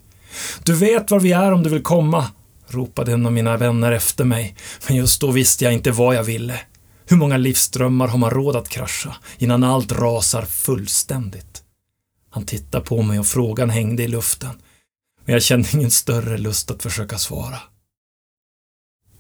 Du 0.63 0.75
vet 0.75 1.11
var 1.11 1.21
vi 1.21 1.33
är 1.33 1.53
om 1.53 1.63
du 1.63 1.71
vill 1.71 1.83
komma, 1.83 2.27
ropade 2.75 3.13
en 3.13 3.27
av 3.27 3.33
mina 3.33 3.57
vänner 3.57 3.93
efter 3.93 4.25
mig, 4.25 4.57
men 4.89 4.97
just 4.97 5.21
då 5.21 5.31
visste 5.31 5.65
jag 5.65 5.73
inte 5.73 5.91
vad 5.91 6.15
jag 6.15 6.25
ville. 6.25 6.61
Hur 7.07 7.17
många 7.17 7.37
livsdrömmar 7.37 8.09
har 8.09 8.19
man 8.19 8.31
råd 8.31 8.57
att 8.57 8.69
krascha 8.69 9.17
innan 9.39 9.65
allt 9.65 9.93
rasar 9.93 10.43
fullständigt? 10.43 11.63
Han 12.31 12.47
tittade 12.47 12.85
på 12.85 13.03
mig 13.03 13.19
och 13.19 13.27
frågan 13.27 13.71
hängde 13.71 14.03
i 14.03 14.09
luften, 14.09 14.63
men 15.25 15.33
jag 15.33 15.43
kände 15.43 15.69
ingen 15.75 15.91
större 15.91 16.39
lust 16.39 16.71
att 16.71 16.83
försöka 16.83 17.19
svara. 17.19 17.59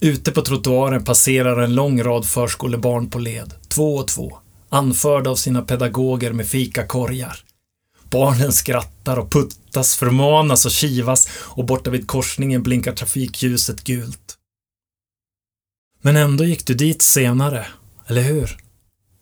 Ute 0.00 0.32
på 0.32 0.42
trottoaren 0.42 1.04
passerar 1.04 1.62
en 1.62 1.74
lång 1.74 2.02
rad 2.02 2.26
förskolebarn 2.26 3.10
på 3.10 3.18
led, 3.18 3.54
två 3.68 3.96
och 3.96 4.08
två, 4.08 4.38
anförda 4.68 5.30
av 5.30 5.36
sina 5.36 5.62
pedagoger 5.62 6.32
med 6.32 6.48
fikakorgar. 6.48 7.44
Barnen 8.12 8.52
skrattar 8.52 9.16
och 9.16 9.32
puttas, 9.32 9.96
förmanas 9.96 10.66
och 10.66 10.70
kivas 10.70 11.28
och 11.34 11.66
borta 11.66 11.90
vid 11.90 12.06
korsningen 12.06 12.62
blinkar 12.62 12.92
trafikljuset 12.92 13.84
gult. 13.84 14.36
Men 16.02 16.16
ändå 16.16 16.44
gick 16.44 16.66
du 16.66 16.74
dit 16.74 17.02
senare, 17.02 17.66
eller 18.06 18.22
hur? 18.22 18.56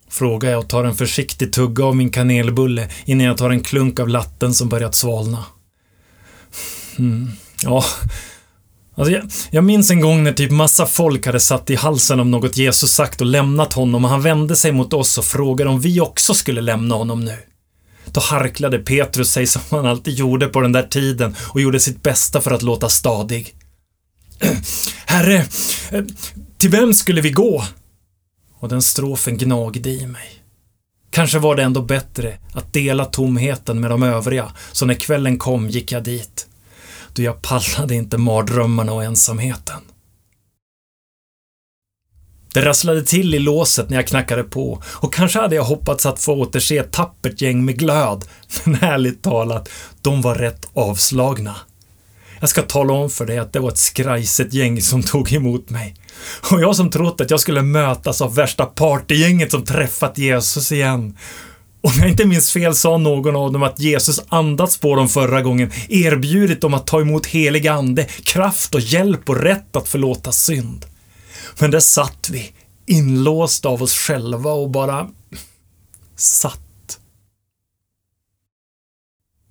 Frågar 0.09 0.51
jag 0.51 0.59
och 0.59 0.69
tar 0.69 0.83
en 0.83 0.95
försiktig 0.95 1.53
tugga 1.53 1.85
av 1.85 1.95
min 1.95 2.09
kanelbulle 2.09 2.89
innan 3.05 3.25
jag 3.25 3.37
tar 3.37 3.49
en 3.49 3.63
klunk 3.63 3.99
av 3.99 4.09
latten 4.09 4.53
som 4.53 4.69
börjat 4.69 4.95
svalna. 4.95 5.45
Mm, 6.99 7.31
ja, 7.63 7.85
Alltså 8.95 9.13
jag, 9.13 9.23
jag, 9.51 9.63
minns 9.63 9.91
en 9.91 10.01
gång 10.01 10.23
när 10.23 10.33
typ 10.33 10.51
massa 10.51 10.85
folk 10.85 11.25
hade 11.25 11.39
satt 11.39 11.69
i 11.69 11.75
halsen 11.75 12.19
om 12.19 12.31
något 12.31 12.57
Jesus 12.57 12.93
sagt 12.93 13.21
och 13.21 13.27
lämnat 13.27 13.73
honom 13.73 14.05
och 14.05 14.11
han 14.11 14.21
vände 14.21 14.55
sig 14.55 14.71
mot 14.71 14.93
oss 14.93 15.17
och 15.17 15.25
frågade 15.25 15.69
om 15.69 15.79
vi 15.79 16.01
också 16.01 16.33
skulle 16.33 16.61
lämna 16.61 16.95
honom 16.95 17.25
nu. 17.25 17.37
Då 18.13 18.19
harklade 18.19 18.79
Petrus 18.79 19.31
sig 19.31 19.47
som 19.47 19.61
han 19.69 19.85
alltid 19.85 20.13
gjorde 20.13 20.47
på 20.47 20.61
den 20.61 20.71
där 20.71 20.83
tiden 20.83 21.35
och 21.39 21.61
gjorde 21.61 21.79
sitt 21.79 22.03
bästa 22.03 22.41
för 22.41 22.51
att 22.51 22.61
låta 22.61 22.89
stadig. 22.89 23.55
Herre, 25.05 25.45
till 26.57 26.69
vem 26.69 26.93
skulle 26.93 27.21
vi 27.21 27.31
gå? 27.31 27.63
Och 28.59 28.69
den 28.69 28.81
strofen 28.81 29.37
gnagde 29.37 29.89
i 29.89 30.07
mig. 30.07 30.43
Kanske 31.09 31.39
var 31.39 31.55
det 31.55 31.63
ändå 31.63 31.81
bättre 31.81 32.37
att 32.53 32.73
dela 32.73 33.05
tomheten 33.05 33.79
med 33.79 33.91
de 33.91 34.03
övriga, 34.03 34.51
så 34.71 34.85
när 34.85 34.93
kvällen 34.93 35.37
kom 35.37 35.69
gick 35.69 35.91
jag 35.91 36.03
dit. 36.03 36.47
Då 37.13 37.21
jag 37.21 37.41
pallade 37.41 37.95
inte 37.95 38.17
mardrömmarna 38.17 38.93
och 38.93 39.03
ensamheten. 39.03 39.81
Det 42.53 42.65
rasslade 42.65 43.03
till 43.03 43.35
i 43.35 43.39
låset 43.39 43.89
när 43.89 43.97
jag 43.97 44.07
knackade 44.07 44.43
på 44.43 44.83
och 44.85 45.13
kanske 45.13 45.39
hade 45.39 45.55
jag 45.55 45.63
hoppats 45.63 46.05
att 46.05 46.19
få 46.19 46.33
återse 46.33 46.77
ett 46.77 46.91
tappert 46.91 47.41
gäng 47.41 47.65
med 47.65 47.79
glöd, 47.79 48.25
men 48.63 48.83
ärligt 48.83 49.23
talat, 49.23 49.69
de 50.01 50.21
var 50.21 50.35
rätt 50.35 50.69
avslagna. 50.73 51.55
Jag 52.39 52.49
ska 52.49 52.61
tala 52.61 52.93
om 52.93 53.09
för 53.09 53.25
dig 53.25 53.37
att 53.37 53.53
det 53.53 53.59
var 53.59 53.69
ett 53.69 53.77
skrajset 53.77 54.53
gäng 54.53 54.81
som 54.81 55.03
tog 55.03 55.33
emot 55.33 55.69
mig. 55.69 55.95
Och 56.51 56.61
jag 56.61 56.75
som 56.75 56.89
trott 56.89 57.21
att 57.21 57.31
jag 57.31 57.39
skulle 57.39 57.61
mötas 57.61 58.21
av 58.21 58.35
värsta 58.35 58.65
partygänget 58.65 59.51
som 59.51 59.65
träffat 59.65 60.17
Jesus 60.17 60.71
igen. 60.71 61.17
Om 61.81 61.91
jag 61.99 62.09
inte 62.09 62.25
minns 62.25 62.51
fel 62.51 62.75
sa 62.75 62.97
någon 62.97 63.35
av 63.35 63.51
dem 63.51 63.63
att 63.63 63.79
Jesus 63.79 64.21
andats 64.29 64.77
på 64.77 64.95
dem 64.95 65.09
förra 65.09 65.41
gången, 65.41 65.71
erbjudit 65.89 66.61
dem 66.61 66.73
att 66.73 66.87
ta 66.87 67.01
emot 67.01 67.25
helig 67.25 67.67
ande, 67.67 68.03
kraft 68.03 68.75
och 68.75 68.81
hjälp 68.81 69.29
och 69.29 69.41
rätt 69.41 69.75
att 69.75 69.87
förlåta 69.87 70.31
synd. 70.31 70.85
Men 71.59 71.71
där 71.71 71.79
satt 71.79 72.29
vi, 72.29 72.53
inlåsta 72.85 73.69
av 73.69 73.83
oss 73.83 73.93
själva 73.93 74.51
och 74.51 74.69
bara 74.69 75.09
satt. 76.15 76.99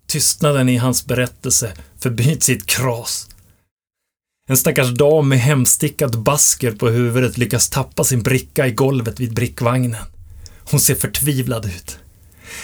Tystnaden 0.06 0.68
i 0.68 0.76
hans 0.76 1.06
berättelse 1.06 1.72
förbyts 1.98 2.48
i 2.48 2.52
ett 2.52 2.66
kras. 2.66 3.28
En 4.48 4.56
stackars 4.56 4.94
dam 4.94 5.28
med 5.28 5.38
hemstickat 5.38 6.14
basker 6.14 6.72
på 6.72 6.88
huvudet 6.88 7.38
lyckas 7.38 7.70
tappa 7.70 8.04
sin 8.04 8.22
bricka 8.22 8.66
i 8.66 8.70
golvet 8.70 9.20
vid 9.20 9.34
brickvagnen. 9.34 9.96
Hon 10.70 10.80
ser 10.80 10.94
förtvivlad 10.94 11.66
ut. 11.66 11.98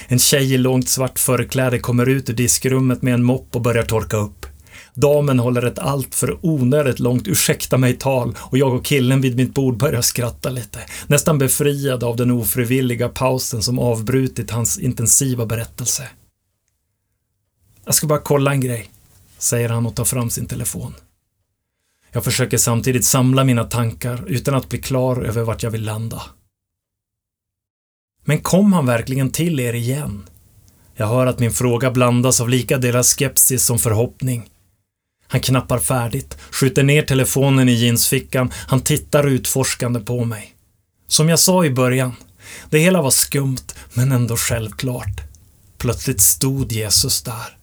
En 0.09 0.19
tjej 0.19 0.55
i 0.55 0.59
långt 0.59 0.89
svart 0.89 1.19
förkläde 1.19 1.79
kommer 1.79 2.09
ut 2.09 2.31
ur 2.31 2.35
diskrummet 2.35 3.03
med 3.03 3.15
en 3.15 3.23
mopp 3.23 3.49
och 3.57 3.61
börjar 3.61 3.83
torka 3.83 4.17
upp. 4.17 4.47
Damen 4.97 5.39
håller 5.39 5.63
ett 5.63 5.79
alltför 5.79 6.39
onödigt 6.43 6.99
långt 6.99 7.29
ursäkta 7.29 7.79
mig-tal 7.79 8.37
och 8.41 8.59
jag 8.59 8.75
och 8.75 8.85
killen 8.85 9.21
vid 9.21 9.37
mitt 9.37 9.55
bord 9.55 9.77
börjar 9.77 10.03
skratta 10.03 10.51
lite, 10.51 10.79
nästan 11.07 11.39
befriade 11.39 12.07
av 12.07 12.17
den 12.17 12.31
ofrivilliga 12.31 13.09
pausen 13.09 13.63
som 13.63 13.79
avbrutit 13.79 14.51
hans 14.51 14.79
intensiva 14.79 15.47
berättelse. 15.47 16.09
Jag 17.85 17.95
ska 17.95 18.07
bara 18.07 18.19
kolla 18.19 18.53
en 18.53 18.61
grej, 18.61 18.91
säger 19.39 19.69
han 19.69 19.87
och 19.87 19.95
tar 19.95 20.05
fram 20.05 20.31
sin 20.31 20.47
telefon. 20.47 20.95
Jag 22.13 22.25
försöker 22.25 22.59
samtidigt 22.59 23.05
samla 23.05 23.45
mina 23.45 23.65
tankar 23.65 24.25
utan 24.27 24.55
att 24.55 24.69
bli 24.69 24.79
klar 24.79 25.23
över 25.23 25.43
vart 25.43 25.63
jag 25.63 25.71
vill 25.71 25.85
landa. 25.85 26.23
Men 28.25 28.39
kom 28.41 28.73
han 28.73 28.87
verkligen 28.87 29.31
till 29.31 29.61
er 29.61 29.73
igen? 29.73 30.27
Jag 30.95 31.07
hör 31.07 31.27
att 31.27 31.39
min 31.39 31.53
fråga 31.53 31.91
blandas 31.91 32.41
av 32.41 32.49
lika 32.49 32.79
delar 32.79 33.03
skepsis 33.03 33.65
som 33.65 33.79
förhoppning. 33.79 34.51
Han 35.29 35.41
knappar 35.41 35.79
färdigt, 35.79 36.37
skjuter 36.51 36.83
ner 36.83 37.03
telefonen 37.03 37.69
i 37.69 37.73
jeansfickan, 37.73 38.53
han 38.55 38.81
tittar 38.81 39.27
utforskande 39.27 40.01
på 40.01 40.25
mig. 40.25 40.55
Som 41.09 41.29
jag 41.29 41.39
sa 41.39 41.65
i 41.65 41.71
början, 41.71 42.15
det 42.71 42.79
hela 42.79 43.03
var 43.03 43.11
skumt, 43.11 43.75
men 43.95 44.13
ändå 44.13 44.37
självklart. 44.37 45.21
Plötsligt 45.79 46.21
stod 46.21 46.73
Jesus 46.73 47.23
där. 47.23 47.57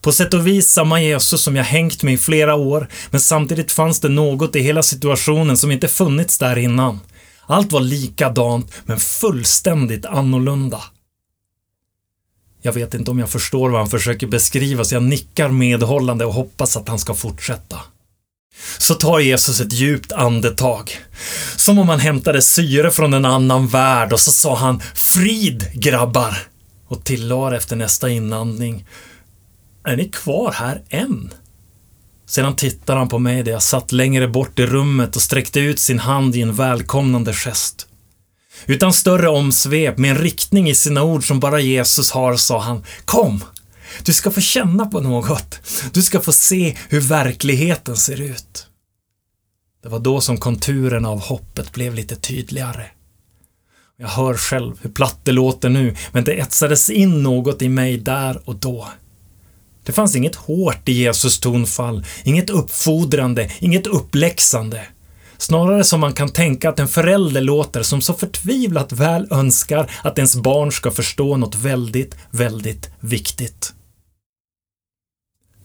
På 0.00 0.12
sätt 0.12 0.34
och 0.34 0.46
vis 0.46 0.68
samma 0.68 1.00
Jesus 1.00 1.42
som 1.42 1.56
jag 1.56 1.64
hängt 1.64 2.02
med 2.02 2.14
i 2.14 2.18
flera 2.18 2.54
år, 2.54 2.88
men 3.10 3.20
samtidigt 3.20 3.72
fanns 3.72 4.00
det 4.00 4.08
något 4.08 4.56
i 4.56 4.60
hela 4.60 4.82
situationen 4.82 5.56
som 5.56 5.70
inte 5.70 5.88
funnits 5.88 6.38
där 6.38 6.58
innan. 6.58 7.00
Allt 7.46 7.72
var 7.72 7.80
likadant, 7.80 8.72
men 8.84 9.00
fullständigt 9.00 10.06
annorlunda. 10.06 10.82
Jag 12.62 12.72
vet 12.72 12.94
inte 12.94 13.10
om 13.10 13.18
jag 13.18 13.30
förstår 13.30 13.70
vad 13.70 13.80
han 13.80 13.90
försöker 13.90 14.26
beskriva, 14.26 14.84
så 14.84 14.94
jag 14.94 15.02
nickar 15.02 15.48
medhållande 15.48 16.24
och 16.24 16.34
hoppas 16.34 16.76
att 16.76 16.88
han 16.88 16.98
ska 16.98 17.14
fortsätta. 17.14 17.76
Så 18.78 18.94
tar 18.94 19.20
Jesus 19.20 19.60
ett 19.60 19.72
djupt 19.72 20.12
andetag. 20.12 20.90
Som 21.56 21.78
om 21.78 21.88
han 21.88 22.00
hämtade 22.00 22.42
syre 22.42 22.90
från 22.90 23.14
en 23.14 23.24
annan 23.24 23.68
värld 23.68 24.12
och 24.12 24.20
så 24.20 24.30
sa 24.30 24.56
han 24.56 24.82
”Frid, 24.94 25.70
grabbar!” 25.74 26.38
och 26.88 27.04
tillade 27.04 27.56
efter 27.56 27.76
nästa 27.76 28.08
inandning 28.08 28.86
”Är 29.84 29.96
ni 29.96 30.08
kvar 30.08 30.52
här 30.52 30.82
än?” 30.88 31.34
Sedan 32.26 32.56
tittade 32.56 32.98
han 32.98 33.08
på 33.08 33.18
mig 33.18 33.42
där 33.42 33.52
jag 33.52 33.62
satt 33.62 33.92
längre 33.92 34.28
bort 34.28 34.58
i 34.58 34.66
rummet 34.66 35.16
och 35.16 35.22
sträckte 35.22 35.60
ut 35.60 35.78
sin 35.78 35.98
hand 35.98 36.36
i 36.36 36.40
en 36.42 36.54
välkomnande 36.54 37.32
gest. 37.32 37.86
Utan 38.66 38.92
större 38.92 39.28
omsvep, 39.28 39.98
med 39.98 40.10
en 40.10 40.18
riktning 40.18 40.70
i 40.70 40.74
sina 40.74 41.02
ord 41.02 41.26
som 41.26 41.40
bara 41.40 41.60
Jesus 41.60 42.10
har, 42.10 42.36
sa 42.36 42.60
han 42.60 42.84
Kom! 43.04 43.44
Du 44.02 44.12
ska 44.12 44.30
få 44.30 44.40
känna 44.40 44.86
på 44.86 45.00
något. 45.00 45.60
Du 45.92 46.02
ska 46.02 46.20
få 46.20 46.32
se 46.32 46.76
hur 46.88 47.00
verkligheten 47.00 47.96
ser 47.96 48.20
ut. 48.20 48.66
Det 49.82 49.88
var 49.88 49.98
då 49.98 50.20
som 50.20 50.36
konturerna 50.38 51.08
av 51.08 51.20
hoppet 51.20 51.72
blev 51.72 51.94
lite 51.94 52.16
tydligare. 52.16 52.86
Jag 53.98 54.08
hör 54.08 54.34
själv 54.34 54.78
hur 54.82 54.90
platt 54.90 55.18
det 55.24 55.32
låter 55.32 55.68
nu, 55.68 55.96
men 56.12 56.24
det 56.24 56.32
etsades 56.32 56.90
in 56.90 57.22
något 57.22 57.62
i 57.62 57.68
mig 57.68 57.98
där 57.98 58.40
och 58.44 58.56
då. 58.56 58.88
Det 59.84 59.92
fanns 59.92 60.16
inget 60.16 60.34
hårt 60.34 60.88
i 60.88 60.92
Jesus 60.92 61.40
tonfall, 61.40 62.04
inget 62.24 62.50
uppfordrande, 62.50 63.50
inget 63.58 63.86
uppläxande. 63.86 64.86
Snarare 65.40 65.84
som 65.84 66.00
man 66.00 66.12
kan 66.12 66.28
tänka 66.28 66.68
att 66.68 66.78
en 66.78 66.88
förälder 66.88 67.40
låter 67.40 67.82
som 67.82 68.00
så 68.00 68.14
förtvivlat 68.14 68.92
väl 68.92 69.26
önskar 69.30 69.90
att 70.02 70.18
ens 70.18 70.36
barn 70.36 70.72
ska 70.72 70.90
förstå 70.90 71.36
något 71.36 71.54
väldigt, 71.54 72.16
väldigt 72.30 72.90
viktigt. 73.00 73.72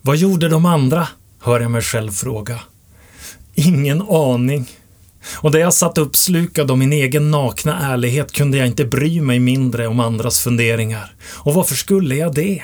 Vad 0.02 0.18
gjorde 0.18 0.50
de 0.50 0.66
andra? 0.66 1.08
Hör 1.40 1.60
jag 1.60 1.72
mig 1.72 1.82
själv 1.82 2.12
fråga. 2.12 2.60
Ingen 3.56 4.02
aning. 4.02 4.70
Och 5.36 5.52
där 5.52 5.60
jag 5.60 5.74
satt 5.74 5.98
uppslukad 5.98 6.72
av 6.72 6.78
min 6.78 6.94
egen 6.94 7.32
nakna 7.32 7.94
ärlighet 7.94 8.32
kunde 8.32 8.58
jag 8.58 8.68
inte 8.68 8.86
bry 8.86 9.22
mig 9.22 9.40
mindre 9.40 9.88
om 9.88 10.00
andras 10.00 10.40
funderingar. 10.40 11.16
Och 11.24 11.54
varför 11.54 11.76
skulle 11.76 12.16
jag 12.16 12.34
det? 12.34 12.62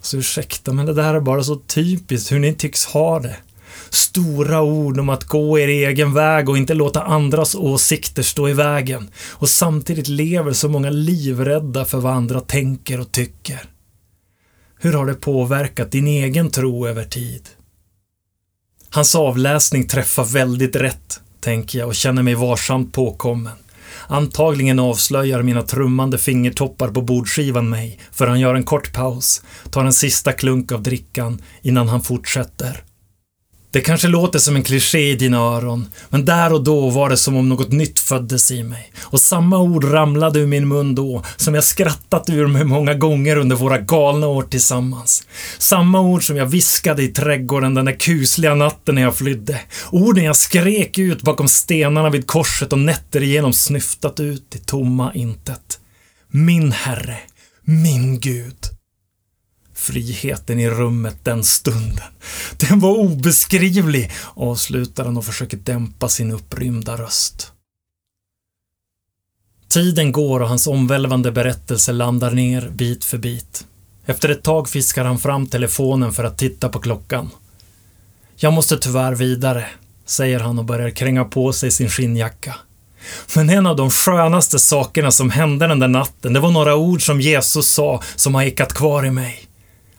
Så 0.00 0.16
ursäkta, 0.16 0.72
men 0.72 0.86
det 0.86 0.94
där 0.94 1.14
är 1.14 1.20
bara 1.20 1.42
så 1.42 1.56
typiskt 1.56 2.32
hur 2.32 2.38
ni 2.38 2.54
tycks 2.54 2.84
ha 2.84 3.20
det. 3.20 3.36
Stora 3.90 4.62
ord 4.62 5.00
om 5.00 5.08
att 5.08 5.24
gå 5.24 5.58
er 5.58 5.68
egen 5.68 6.14
väg 6.14 6.48
och 6.48 6.58
inte 6.58 6.74
låta 6.74 7.02
andras 7.02 7.54
åsikter 7.54 8.22
stå 8.22 8.48
i 8.48 8.52
vägen. 8.52 9.10
Och 9.32 9.48
samtidigt 9.48 10.08
lever 10.08 10.52
så 10.52 10.68
många 10.68 10.90
livrädda 10.90 11.84
för 11.84 11.98
vad 11.98 12.12
andra 12.12 12.40
tänker 12.40 13.00
och 13.00 13.12
tycker. 13.12 13.64
Hur 14.78 14.92
har 14.92 15.06
det 15.06 15.14
påverkat 15.14 15.90
din 15.90 16.06
egen 16.06 16.50
tro 16.50 16.86
över 16.86 17.04
tid? 17.04 17.48
Hans 18.90 19.14
avläsning 19.14 19.88
träffar 19.88 20.24
väldigt 20.24 20.76
rätt, 20.76 21.20
tänker 21.40 21.78
jag 21.78 21.88
och 21.88 21.94
känner 21.94 22.22
mig 22.22 22.34
varsamt 22.34 22.92
påkommen. 22.92 23.52
Antagligen 24.08 24.78
avslöjar 24.78 25.42
mina 25.42 25.62
trummande 25.62 26.18
fingertoppar 26.18 26.88
på 26.88 27.02
bordskivan 27.02 27.68
mig, 27.68 28.00
för 28.12 28.26
han 28.26 28.40
gör 28.40 28.54
en 28.54 28.64
kort 28.64 28.92
paus, 28.92 29.42
tar 29.70 29.84
en 29.84 29.92
sista 29.92 30.32
klunk 30.32 30.72
av 30.72 30.82
drickan 30.82 31.42
innan 31.62 31.88
han 31.88 32.02
fortsätter. 32.02 32.84
Det 33.76 33.82
kanske 33.82 34.08
låter 34.08 34.38
som 34.38 34.56
en 34.56 34.62
kliché 34.62 35.10
i 35.10 35.16
dina 35.16 35.38
öron, 35.38 35.88
men 36.08 36.24
där 36.24 36.52
och 36.52 36.64
då 36.64 36.90
var 36.90 37.10
det 37.10 37.16
som 37.16 37.36
om 37.36 37.48
något 37.48 37.72
nytt 37.72 37.98
föddes 37.98 38.50
i 38.50 38.62
mig. 38.62 38.92
Och 39.02 39.20
samma 39.20 39.58
ord 39.58 39.84
ramlade 39.84 40.38
ur 40.38 40.46
min 40.46 40.68
mun 40.68 40.94
då, 40.94 41.22
som 41.36 41.54
jag 41.54 41.64
skrattat 41.64 42.30
ur 42.30 42.46
mig 42.46 42.64
många 42.64 42.94
gånger 42.94 43.36
under 43.36 43.56
våra 43.56 43.78
galna 43.78 44.26
år 44.26 44.42
tillsammans. 44.42 45.26
Samma 45.58 46.00
ord 46.00 46.26
som 46.26 46.36
jag 46.36 46.46
viskade 46.46 47.02
i 47.02 47.08
trädgården 47.08 47.74
den 47.74 47.84
där 47.84 48.00
kusliga 48.00 48.54
natten 48.54 48.94
när 48.94 49.02
jag 49.02 49.16
flydde. 49.16 49.60
Orden 49.90 50.24
jag 50.24 50.36
skrek 50.36 50.98
ut 50.98 51.22
bakom 51.22 51.48
stenarna 51.48 52.10
vid 52.10 52.26
korset 52.26 52.72
och 52.72 52.78
nätter 52.78 53.22
igenom 53.22 53.52
snyftat 53.52 54.20
ut 54.20 54.54
i 54.54 54.58
tomma 54.58 55.14
intet. 55.14 55.80
Min 56.30 56.72
Herre, 56.72 57.18
min 57.64 58.20
Gud 58.20 58.75
friheten 59.86 60.60
i 60.60 60.70
rummet 60.70 61.16
den 61.22 61.44
stunden. 61.44 62.12
Den 62.56 62.80
var 62.80 62.90
obeskrivlig, 62.90 64.10
avslutar 64.34 65.04
han 65.04 65.16
och 65.16 65.24
försöker 65.24 65.56
dämpa 65.56 66.08
sin 66.08 66.30
upprymda 66.30 66.96
röst. 66.96 67.52
Tiden 69.68 70.12
går 70.12 70.40
och 70.40 70.48
hans 70.48 70.66
omvälvande 70.66 71.32
berättelse 71.32 71.92
landar 71.92 72.30
ner 72.30 72.68
bit 72.68 73.04
för 73.04 73.18
bit. 73.18 73.66
Efter 74.06 74.28
ett 74.28 74.42
tag 74.42 74.68
fiskar 74.68 75.04
han 75.04 75.18
fram 75.18 75.46
telefonen 75.46 76.12
för 76.12 76.24
att 76.24 76.38
titta 76.38 76.68
på 76.68 76.78
klockan. 76.78 77.30
Jag 78.36 78.52
måste 78.52 78.78
tyvärr 78.78 79.14
vidare, 79.14 79.66
säger 80.06 80.40
han 80.40 80.58
och 80.58 80.64
börjar 80.64 80.90
kränga 80.90 81.24
på 81.24 81.52
sig 81.52 81.70
sin 81.70 81.90
skinnjacka. 81.90 82.56
Men 83.34 83.50
en 83.50 83.66
av 83.66 83.76
de 83.76 83.90
skönaste 83.90 84.58
sakerna 84.58 85.10
som 85.10 85.30
hände 85.30 85.66
den 85.66 85.78
där 85.78 85.88
natten, 85.88 86.32
det 86.32 86.40
var 86.40 86.50
några 86.50 86.76
ord 86.76 87.06
som 87.06 87.20
Jesus 87.20 87.72
sa 87.74 88.02
som 88.16 88.34
har 88.34 88.42
ekat 88.42 88.74
kvar 88.74 89.06
i 89.06 89.10
mig. 89.10 89.45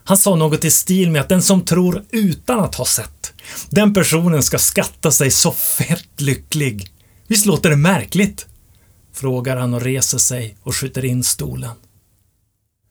Han 0.08 0.16
sa 0.16 0.34
något 0.34 0.64
i 0.64 0.70
stil 0.70 1.10
med 1.10 1.20
att 1.20 1.28
den 1.28 1.42
som 1.42 1.64
tror 1.64 2.04
utan 2.10 2.60
att 2.60 2.74
ha 2.74 2.84
sett, 2.84 3.32
den 3.70 3.94
personen 3.94 4.42
ska 4.42 4.58
skatta 4.58 5.10
sig 5.10 5.30
så 5.30 5.52
fett 5.52 6.20
lycklig. 6.20 6.88
Visst 7.26 7.46
låter 7.46 7.70
det 7.70 7.76
märkligt? 7.76 8.46
Frågar 9.14 9.56
han 9.56 9.74
och 9.74 9.82
reser 9.82 10.18
sig 10.18 10.56
och 10.62 10.76
skjuter 10.76 11.04
in 11.04 11.24
stolen. 11.24 11.70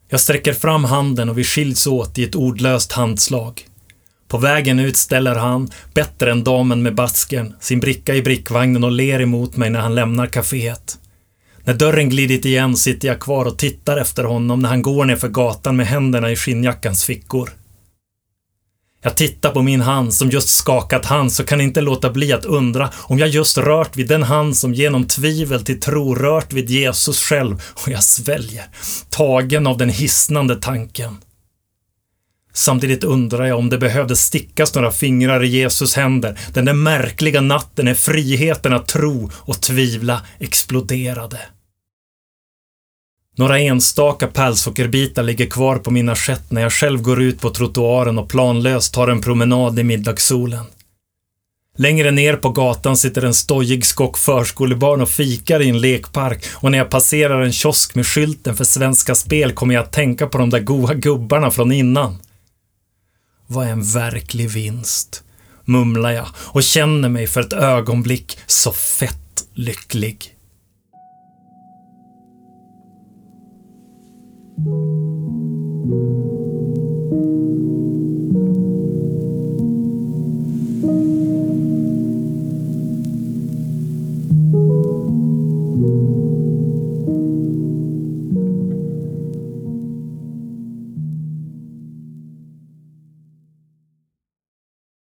Jag 0.10 0.20
sträcker 0.20 0.54
fram 0.54 0.84
handen 0.84 1.30
och 1.30 1.38
vi 1.38 1.44
skiljs 1.44 1.88
åt 1.88 2.18
i 2.18 2.24
ett 2.24 2.36
ordlöst 2.36 2.92
handslag. 2.92 3.68
På 4.28 4.38
vägen 4.38 4.80
ut 4.80 4.98
ställer 4.98 5.36
han, 5.36 5.72
bättre 5.94 6.32
än 6.32 6.44
damen 6.44 6.84
med 6.84 6.96
basken, 6.96 7.54
sin 7.60 7.80
bricka 7.80 8.16
i 8.16 8.22
brickvagnen 8.22 8.84
och 8.84 8.92
ler 8.92 9.22
emot 9.22 9.58
mig 9.58 9.70
när 9.70 9.80
han 9.80 9.96
lämnar 9.96 10.28
kaféet. 10.28 10.98
När 11.68 11.74
dörren 11.74 12.10
glidit 12.10 12.46
igen 12.46 12.76
sitter 12.76 13.08
jag 13.08 13.20
kvar 13.20 13.46
och 13.46 13.58
tittar 13.58 13.98
efter 13.98 14.24
honom 14.24 14.60
när 14.60 14.70
han 14.70 14.82
går 14.82 15.06
ner 15.06 15.16
för 15.16 15.28
gatan 15.28 15.76
med 15.76 15.88
händerna 15.88 16.32
i 16.32 16.36
skinnjackans 16.36 17.06
fickor. 17.06 17.50
Jag 19.04 19.18
tittar 19.18 19.52
på 19.52 19.62
min 19.62 19.82
hand 19.82 20.14
som 20.14 20.30
just 20.30 20.50
skakat 20.50 21.06
hans 21.06 21.40
och 21.40 21.48
kan 21.48 21.62
inte 21.62 21.82
låta 21.82 22.10
bli 22.10 22.34
att 22.34 22.46
undra 22.46 22.90
om 22.98 23.20
jag 23.20 23.30
just 23.30 23.58
rört 23.58 23.98
vid 23.98 24.08
den 24.08 24.24
hand 24.24 24.58
som 24.58 24.74
genom 24.74 25.08
tvivel 25.08 25.64
till 25.64 25.80
tro 25.80 26.16
rört 26.16 26.54
vid 26.54 26.70
Jesus 26.70 27.20
själv 27.20 27.62
och 27.74 27.88
jag 27.88 28.04
sväljer, 28.04 28.66
tagen 29.10 29.68
av 29.68 29.78
den 29.78 29.90
hisnande 29.90 30.56
tanken. 30.56 31.18
Samtidigt 32.54 33.04
undrar 33.04 33.46
jag 33.46 33.58
om 33.58 33.70
det 33.70 33.78
behövde 33.78 34.16
stickas 34.16 34.76
några 34.76 34.92
fingrar 34.92 35.44
i 35.44 35.48
Jesus 35.48 35.96
händer 35.96 36.40
den 36.54 36.66
där 36.66 36.74
märkliga 36.74 37.42
natten 37.42 37.86
när 37.86 37.94
friheten 37.94 38.74
att 38.74 38.88
tro 38.88 39.32
och 39.36 39.62
tvivla 39.62 40.22
exploderade. 40.40 41.40
Några 43.38 43.60
enstaka 43.60 44.28
pälsockerbitar 44.28 45.24
ligger 45.24 45.46
kvar 45.46 45.78
på 45.78 45.92
min 45.92 46.10
assiett 46.10 46.52
när 46.52 46.62
jag 46.62 46.74
själv 46.74 47.02
går 47.02 47.22
ut 47.22 47.42
på 47.42 47.50
trottoaren 47.50 48.18
och 48.18 48.30
planlöst 48.30 48.94
tar 48.94 49.08
en 49.08 49.22
promenad 49.22 49.80
i 49.80 49.84
middagssolen. 49.84 50.66
Längre 51.78 52.12
ner 52.12 52.36
på 52.36 52.50
gatan 52.50 52.98
sitter 52.98 53.26
en 53.26 53.34
stojig 53.34 53.86
skock 53.86 54.18
förskolebarn 54.18 55.02
och 55.02 55.10
fikar 55.10 55.62
i 55.62 55.70
en 55.70 55.82
lekpark 55.82 56.46
och 56.54 56.72
när 56.72 56.78
jag 56.78 56.90
passerar 56.90 57.42
en 57.42 57.52
kiosk 57.52 57.96
med 57.96 58.08
skylten 58.08 58.56
för 58.56 58.64
Svenska 58.64 59.16
Spel 59.16 59.52
kommer 59.52 59.74
jag 59.74 59.84
att 59.84 59.94
tänka 59.94 60.28
på 60.28 60.38
de 60.38 60.50
där 60.50 60.60
goa 60.60 60.94
gubbarna 60.94 61.52
från 61.52 61.72
innan. 61.72 62.18
Vad 63.48 63.68
är 63.68 63.72
en 63.72 63.84
verklig 63.84 64.50
vinst? 64.50 65.24
Mumlar 65.66 66.12
jag 66.12 66.28
och 66.38 66.64
känner 66.64 67.10
mig 67.10 67.28
för 67.28 67.42
ett 67.42 67.54
ögonblick 67.54 68.38
så 68.46 68.72
fett 68.72 69.46
lycklig. 69.54 70.37